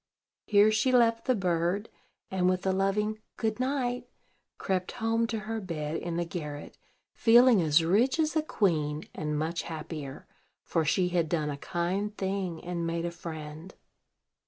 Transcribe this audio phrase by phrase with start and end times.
[0.47, 1.87] Here she left the bird,
[2.31, 4.09] and, with a loving "Good night,"
[4.57, 6.75] crept home to her bed in the garret,
[7.13, 10.25] feeling as rich as a queen, and much happier;
[10.63, 13.75] for she had done a kind thing, and made a friend.